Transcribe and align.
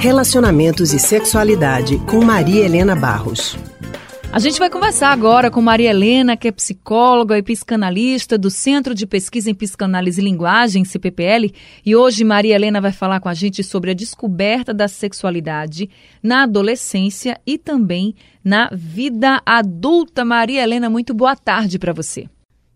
Relacionamentos 0.00 0.92
e 0.92 0.98
Sexualidade 0.98 1.98
com 2.06 2.24
Maria 2.24 2.64
Helena 2.64 2.94
Barros. 2.94 3.58
A 4.32 4.38
gente 4.38 4.58
vai 4.58 4.70
conversar 4.70 5.10
agora 5.10 5.50
com 5.50 5.60
Maria 5.60 5.90
Helena, 5.90 6.36
que 6.36 6.46
é 6.46 6.52
psicóloga 6.52 7.36
e 7.36 7.42
psicanalista 7.42 8.38
do 8.38 8.48
Centro 8.48 8.94
de 8.94 9.06
Pesquisa 9.06 9.50
em 9.50 9.54
Psicanálise 9.54 10.20
e 10.20 10.24
Linguagem, 10.24 10.84
CPPL, 10.84 11.52
e 11.84 11.96
hoje 11.96 12.24
Maria 12.24 12.54
Helena 12.54 12.80
vai 12.80 12.92
falar 12.92 13.20
com 13.20 13.28
a 13.28 13.34
gente 13.34 13.64
sobre 13.64 13.90
a 13.90 13.94
descoberta 13.94 14.72
da 14.72 14.86
sexualidade 14.86 15.90
na 16.22 16.44
adolescência 16.44 17.40
e 17.46 17.58
também 17.58 18.14
na 18.44 18.68
vida 18.72 19.40
adulta. 19.44 20.24
Maria 20.24 20.62
Helena, 20.62 20.88
muito 20.88 21.12
boa 21.14 21.34
tarde 21.34 21.78
para 21.78 21.92
você. 21.92 22.26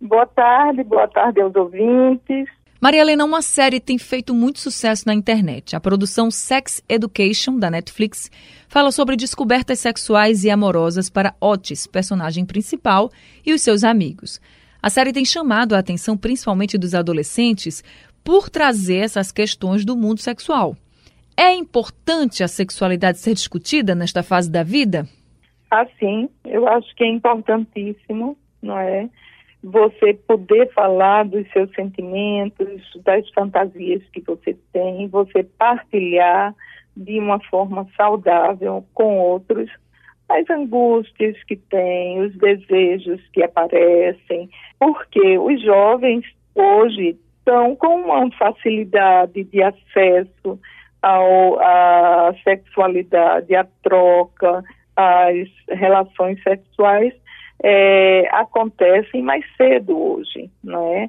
Boa 0.01 0.27
tarde, 0.27 0.83
boa 0.83 1.07
tarde 1.07 1.41
aos 1.41 1.55
ouvintes. 1.55 2.49
Maria 2.83 3.03
Helena, 3.03 3.25
uma 3.25 3.43
série 3.43 3.79
tem 3.79 3.97
feito 3.97 4.35
muito 4.35 4.59
sucesso 4.59 5.05
na 5.07 5.15
internet. 5.15 5.77
A 5.77 5.81
produção 5.81 6.33
Sex 6.33 6.83
Education, 6.89 7.57
da 7.57 7.71
Netflix, 7.71 8.29
fala 8.69 8.91
sobre 8.91 9.15
descobertas 9.15 9.79
sexuais 9.79 10.43
e 10.43 10.51
amorosas 10.51 11.09
para 11.09 11.33
Otis, 11.41 11.87
personagem 11.87 12.45
principal, 12.45 13.09
e 13.47 13.53
os 13.53 13.63
seus 13.63 13.85
amigos. 13.85 14.41
A 14.83 14.91
série 14.91 15.13
tem 15.13 15.25
chamado 15.25 15.77
a 15.77 15.79
atenção 15.79 16.19
principalmente 16.19 16.77
dos 16.77 16.93
adolescentes 16.93 17.85
por 18.25 18.51
trazer 18.51 18.97
essas 18.97 19.31
questões 19.31 19.85
do 19.85 19.97
mundo 19.97 20.19
sexual. 20.19 20.77
É 21.37 21.55
importante 21.55 22.43
a 22.43 22.49
sexualidade 22.49 23.19
ser 23.19 23.35
discutida 23.35 23.95
nesta 23.95 24.25
fase 24.25 24.51
da 24.51 24.65
vida? 24.65 25.07
Ah, 25.71 25.87
sim. 26.01 26.29
Eu 26.45 26.67
acho 26.67 26.93
que 26.97 27.05
é 27.05 27.09
importantíssimo, 27.09 28.37
não 28.61 28.77
é? 28.77 29.09
Você 29.63 30.15
poder 30.15 30.73
falar 30.73 31.25
dos 31.25 31.49
seus 31.53 31.71
sentimentos, 31.75 32.83
das 33.05 33.29
fantasias 33.31 34.03
que 34.13 34.21
você 34.21 34.57
tem, 34.73 35.07
você 35.09 35.45
partilhar 35.45 36.55
de 36.97 37.19
uma 37.19 37.41
forma 37.45 37.87
saudável 37.97 38.85
com 38.93 39.19
outros 39.19 39.71
as 40.29 40.49
angústias 40.49 41.37
que 41.45 41.57
tem, 41.57 42.21
os 42.21 42.35
desejos 42.37 43.21
que 43.33 43.43
aparecem, 43.43 44.49
porque 44.79 45.39
os 45.39 45.63
jovens 45.63 46.25
hoje 46.55 47.19
estão 47.39 47.77
com 47.77 48.01
uma 48.01 48.31
facilidade 48.33 49.45
de 49.45 49.63
acesso 49.63 50.59
ao, 51.03 51.61
à 51.61 52.35
sexualidade, 52.45 53.55
à 53.55 53.67
troca, 53.83 54.65
às 54.97 55.49
relações 55.69 56.43
sexuais 56.43 57.13
é, 57.63 58.29
acontecem 58.33 59.23
mais 59.23 59.45
cedo 59.57 59.97
hoje, 59.97 60.51
não 60.63 60.93
é? 60.95 61.09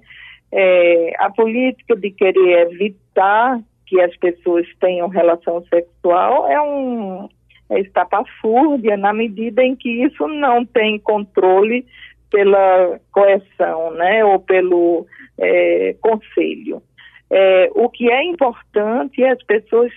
é? 0.52 1.14
A 1.20 1.30
política 1.30 1.96
de 1.96 2.12
querer 2.12 2.72
evitar 2.72 3.60
que 3.88 4.00
as 4.00 4.16
pessoas 4.18 4.68
tenham 4.80 5.08
relação 5.08 5.64
sexual 5.66 6.48
é 6.48 6.62
um 6.62 7.28
é 7.70 7.80
estapafúrdia 7.80 8.98
na 8.98 9.14
medida 9.14 9.64
em 9.64 9.76
que 9.76 10.04
isso 10.04 10.28
não 10.28 10.66
tem 10.66 11.00
controle 11.00 11.86
pela 12.30 13.00
coerção, 13.12 13.92
né, 13.92 14.24
ou 14.26 14.40
pelo 14.40 15.06
é, 15.38 15.96
conselho. 16.02 16.82
É, 17.30 17.72
o 17.74 17.90
que 17.90 18.12
é 18.12 18.24
importante 18.24 19.24
é 19.24 19.32
as 19.32 19.44
pessoas 19.44 19.92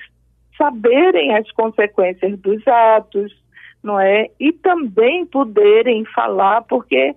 saberem 0.56 1.34
as 1.34 1.50
consequências 1.52 2.38
dos 2.38 2.66
atos, 2.66 3.34
não 3.86 4.00
é? 4.00 4.28
E 4.38 4.52
também 4.52 5.24
poderem 5.24 6.04
falar, 6.06 6.62
porque 6.62 7.14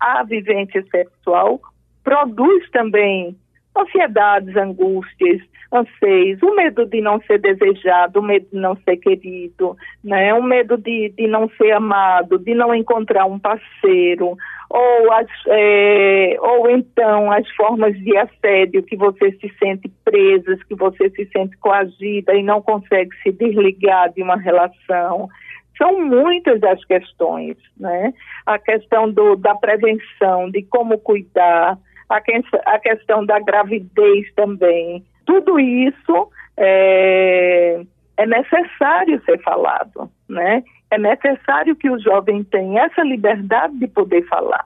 a 0.00 0.22
vivência 0.22 0.82
sexual 0.90 1.60
produz 2.02 2.70
também 2.70 3.36
ansiedades, 3.76 4.56
angústias, 4.56 5.42
anseios, 5.72 6.40
o 6.42 6.54
medo 6.54 6.86
de 6.86 7.00
não 7.00 7.20
ser 7.22 7.40
desejado, 7.40 8.20
o 8.20 8.22
medo 8.22 8.46
de 8.52 8.58
não 8.58 8.76
ser 8.76 8.96
querido, 8.98 9.76
né? 10.04 10.32
o 10.32 10.42
medo 10.42 10.78
de, 10.78 11.12
de 11.16 11.26
não 11.26 11.48
ser 11.58 11.72
amado, 11.72 12.38
de 12.38 12.54
não 12.54 12.72
encontrar 12.72 13.26
um 13.26 13.38
parceiro, 13.38 14.36
ou, 14.70 15.12
as, 15.12 15.26
é, 15.48 16.36
ou 16.40 16.70
então 16.70 17.30
as 17.32 17.48
formas 17.50 17.98
de 17.98 18.16
assédio 18.16 18.82
que 18.82 18.96
você 18.96 19.32
se 19.32 19.52
sente 19.58 19.90
presa, 20.04 20.56
que 20.68 20.74
você 20.74 21.10
se 21.10 21.26
sente 21.26 21.56
coagida 21.58 22.34
e 22.34 22.42
não 22.42 22.62
consegue 22.62 23.10
se 23.22 23.32
desligar 23.32 24.12
de 24.12 24.22
uma 24.22 24.36
relação. 24.36 25.28
São 25.76 26.00
muitas 26.00 26.62
as 26.62 26.84
questões, 26.84 27.56
né? 27.78 28.12
A 28.46 28.58
questão 28.58 29.10
do, 29.10 29.36
da 29.36 29.54
prevenção, 29.54 30.50
de 30.50 30.62
como 30.62 30.98
cuidar, 30.98 31.78
a, 32.08 32.20
que, 32.20 32.32
a 32.64 32.78
questão 32.78 33.24
da 33.24 33.40
gravidez 33.40 34.32
também. 34.34 35.04
Tudo 35.26 35.58
isso 35.58 36.30
é, 36.56 37.80
é 38.16 38.26
necessário 38.26 39.22
ser 39.24 39.40
falado, 39.42 40.10
né? 40.28 40.62
É 40.90 40.98
necessário 40.98 41.74
que 41.74 41.90
o 41.90 41.98
jovem 41.98 42.44
tenha 42.44 42.84
essa 42.84 43.02
liberdade 43.02 43.76
de 43.78 43.88
poder 43.88 44.22
falar. 44.28 44.64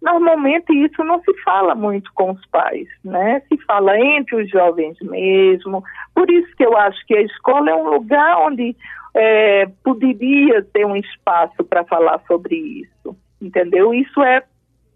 Normalmente 0.00 0.72
isso 0.72 1.02
não 1.02 1.20
se 1.22 1.34
fala 1.42 1.74
muito 1.74 2.10
com 2.14 2.30
os 2.30 2.46
pais, 2.46 2.88
né? 3.04 3.42
Se 3.48 3.58
fala 3.64 3.98
entre 3.98 4.36
os 4.36 4.48
jovens 4.48 4.96
mesmo. 5.00 5.82
Por 6.14 6.30
isso 6.30 6.54
que 6.56 6.64
eu 6.64 6.76
acho 6.76 7.04
que 7.06 7.16
a 7.16 7.22
escola 7.22 7.70
é 7.70 7.74
um 7.74 7.90
lugar 7.90 8.38
onde 8.38 8.76
é, 9.18 9.66
poderia 9.82 10.62
ter 10.62 10.86
um 10.86 10.94
espaço 10.94 11.64
para 11.64 11.84
falar 11.84 12.22
sobre 12.28 12.54
isso, 12.54 13.16
entendeu? 13.42 13.92
Isso 13.92 14.22
é 14.22 14.44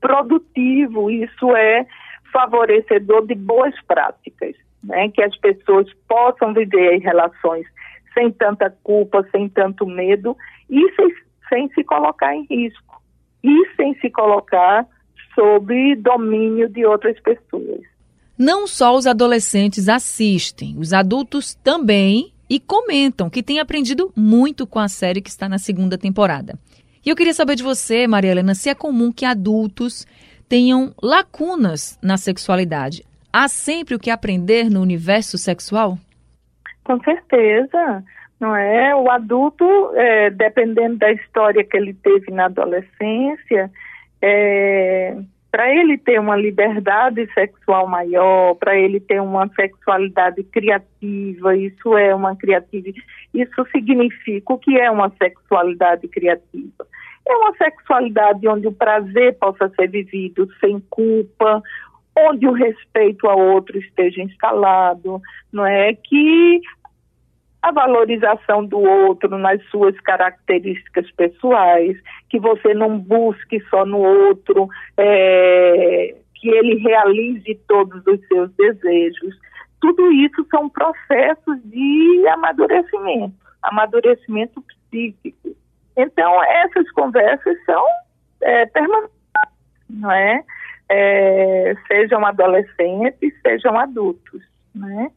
produtivo, 0.00 1.10
isso 1.10 1.56
é 1.56 1.84
favorecedor 2.32 3.27
de 3.27 3.34
boas 3.34 3.75
práticas, 3.82 4.55
né? 4.82 5.09
Que 5.09 5.22
as 5.22 5.37
pessoas 5.38 5.88
possam 6.06 6.55
viver 6.55 6.94
as 6.94 7.03
relações 7.03 7.66
sem 8.15 8.31
tanta 8.31 8.71
culpa, 8.84 9.27
sem 9.32 9.49
tanto 9.49 9.87
medo 9.87 10.37
e 10.71 10.88
sem, 10.93 11.09
sem 11.49 11.69
se 11.71 11.82
colocar 11.82 12.32
em 12.32 12.47
risco 12.49 13.03
e 13.43 13.75
sem 13.75 13.94
se 13.99 14.09
colocar 14.09 14.87
sob 15.34 15.97
domínio 15.97 16.69
de 16.69 16.87
outras 16.87 17.19
pessoas. 17.21 17.81
Não 18.38 18.69
só 18.69 18.94
os 18.94 19.06
adolescentes 19.06 19.88
assistem, 19.88 20.77
os 20.78 20.93
adultos 20.93 21.55
também 21.56 22.32
e 22.52 22.60
comentam 22.60 23.30
que 23.30 23.42
têm 23.42 23.60
aprendido 23.60 24.12
muito 24.14 24.66
com 24.66 24.78
a 24.78 24.86
série 24.86 25.22
que 25.22 25.30
está 25.30 25.48
na 25.48 25.56
segunda 25.56 25.96
temporada. 25.96 26.52
E 27.02 27.08
eu 27.08 27.16
queria 27.16 27.32
saber 27.32 27.54
de 27.54 27.62
você, 27.62 28.06
Maria 28.06 28.30
Helena, 28.30 28.54
se 28.54 28.68
é 28.68 28.74
comum 28.74 29.10
que 29.10 29.24
adultos 29.24 30.06
tenham 30.50 30.92
lacunas 31.02 31.98
na 32.02 32.18
sexualidade. 32.18 33.04
Há 33.32 33.48
sempre 33.48 33.94
o 33.94 33.98
que 33.98 34.10
aprender 34.10 34.68
no 34.68 34.82
universo 34.82 35.38
sexual? 35.38 35.96
Com 36.84 37.02
certeza, 37.02 38.04
não 38.38 38.54
é? 38.54 38.94
O 38.96 39.10
adulto, 39.10 39.64
é, 39.94 40.28
dependendo 40.28 40.98
da 40.98 41.10
história 41.10 41.64
que 41.64 41.74
ele 41.74 41.94
teve 41.94 42.30
na 42.30 42.44
adolescência, 42.44 43.70
é, 44.20 45.16
para 45.52 45.70
ele 45.70 45.98
ter 45.98 46.18
uma 46.18 46.34
liberdade 46.34 47.28
sexual 47.34 47.86
maior, 47.86 48.54
para 48.54 48.74
ele 48.74 48.98
ter 48.98 49.20
uma 49.20 49.46
sexualidade 49.48 50.42
criativa, 50.44 51.54
isso 51.54 51.94
é 51.96 52.14
uma 52.14 52.34
criatividade, 52.34 53.04
isso 53.34 53.66
significa 53.70 54.54
o 54.54 54.58
que 54.58 54.78
é 54.78 54.90
uma 54.90 55.12
sexualidade 55.22 56.08
criativa. 56.08 56.86
É 57.28 57.36
uma 57.36 57.54
sexualidade 57.56 58.48
onde 58.48 58.66
o 58.66 58.72
prazer 58.72 59.38
possa 59.38 59.68
ser 59.76 59.88
vivido 59.88 60.48
sem 60.58 60.80
culpa, 60.88 61.62
onde 62.19 62.48
o 62.48 62.52
respeito 62.52 63.28
ao 63.28 63.38
outro 63.38 63.78
esteja 63.78 64.22
instalado, 64.22 65.20
não 65.52 65.66
é? 65.66 65.92
Que 65.92 66.62
a 67.62 67.71
valorização 67.71 68.65
do 68.67 68.81
outro 68.81 69.39
nas 69.39 69.62
suas 69.71 69.99
características 70.00 71.09
pessoais, 71.12 71.97
que 72.28 72.39
você 72.41 72.75
não 72.75 72.99
busque 72.99 73.61
só 73.71 73.87
no 73.87 73.99
outro, 73.99 74.69
é, 74.97 76.17
que 76.34 76.49
ele 76.49 76.77
realize 76.78 77.55
todos 77.69 78.05
os 78.05 78.27
seus 78.27 78.50
desejos. 78.56 79.38
Tudo 79.81 80.11
isso 80.11 80.44
são 80.50 80.69
processos 80.69 81.59
de 81.64 82.26
amadurecimento, 82.29 83.35
amadurecimento 83.62 84.62
psíquico. 84.62 85.56
Então, 85.97 86.43
essas 86.43 86.91
conversas 86.93 87.65
são 87.65 87.85
é, 88.41 88.67
permanentes, 88.67 89.12
não 89.88 90.11
é? 90.11 90.43
é? 90.88 91.75
Sejam 91.87 92.26
adolescentes, 92.26 93.32
sejam 93.43 93.79
adultos, 93.79 94.43
né? 94.75 95.11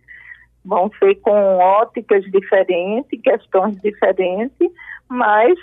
Vão 0.65 0.91
ser 0.99 1.15
com 1.15 1.57
óticas 1.57 2.23
diferentes, 2.25 3.21
questões 3.21 3.79
diferentes, 3.81 4.71
mas 5.07 5.57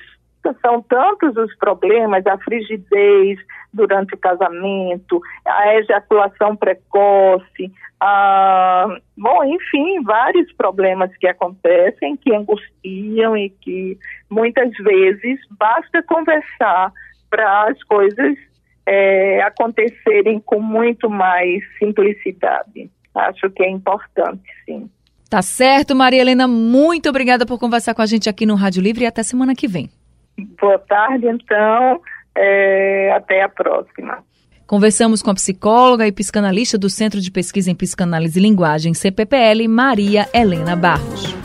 são 0.61 0.83
tantos 0.83 1.37
os 1.37 1.55
problemas, 1.57 2.27
a 2.27 2.39
frigidez 2.39 3.39
durante 3.73 4.15
o 4.15 4.19
casamento, 4.19 5.21
a 5.47 5.75
ejaculação 5.77 6.57
precoce, 6.57 7.73
a, 8.01 8.99
bom, 9.17 9.45
enfim, 9.45 10.03
vários 10.03 10.53
problemas 10.55 11.17
que 11.17 11.27
acontecem, 11.29 12.17
que 12.17 12.35
angustiam 12.35 13.37
e 13.37 13.51
que 13.51 13.97
muitas 14.29 14.73
vezes 14.79 15.39
basta 15.51 16.03
conversar 16.03 16.93
para 17.31 17.69
as 17.69 17.83
coisas 17.85 18.37
é, 18.85 19.41
acontecerem 19.43 20.41
com 20.41 20.61
muito 20.61 21.09
mais 21.09 21.63
simplicidade. 21.79 22.91
acho 23.15 23.49
que 23.51 23.63
é 23.63 23.71
importante, 23.71 24.43
sim. 24.65 24.91
Tá 25.33 25.41
certo, 25.41 25.97
Maria 25.97 26.21
Helena, 26.21 26.47
muito 26.47 27.09
obrigada 27.09 27.47
por 27.47 27.59
conversar 27.59 27.95
com 27.95 28.03
a 28.03 28.07
gente 28.07 28.29
aqui 28.29 28.45
no 28.45 28.55
Rádio 28.55 28.83
Livre 28.83 29.05
e 29.05 29.07
até 29.07 29.23
semana 29.23 29.55
que 29.55 29.67
vem. 29.67 29.89
Boa 30.61 30.79
tarde, 30.81 31.27
então, 31.27 32.03
é, 32.37 33.11
até 33.17 33.43
a 33.43 33.49
próxima. 33.49 34.19
Conversamos 34.67 35.23
com 35.23 35.31
a 35.31 35.35
psicóloga 35.35 36.07
e 36.07 36.13
psicanalista 36.13 36.77
do 36.77 36.91
Centro 36.91 37.19
de 37.19 37.31
Pesquisa 37.31 37.71
em 37.71 37.75
Psicanálise 37.75 38.39
e 38.39 38.43
Linguagem, 38.43 38.93
CPPL, 38.93 39.67
Maria 39.69 40.29
Helena 40.35 40.77
Barros. 40.77 41.42